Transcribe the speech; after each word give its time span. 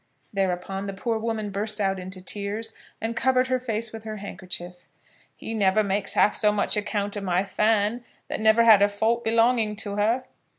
Thereupon 0.33 0.87
the 0.87 0.93
poor 0.95 1.19
woman 1.19 1.51
burst 1.51 1.79
out 1.79 1.99
into 1.99 2.23
tears, 2.23 2.73
and 2.99 3.15
covered 3.15 3.49
her 3.49 3.59
face 3.59 3.93
with 3.93 4.03
her 4.03 4.17
handkerchief. 4.17 4.87
"He 5.37 5.53
never 5.53 5.83
makes 5.83 6.13
half 6.13 6.35
so 6.35 6.51
much 6.51 6.75
account 6.75 7.15
of 7.17 7.23
my 7.23 7.45
Fan, 7.45 8.03
that 8.27 8.41
never 8.41 8.63
had 8.63 8.81
a 8.81 8.89
fault 8.89 9.23
belonging 9.23 9.75
to 9.75 9.97
her." 9.97 10.23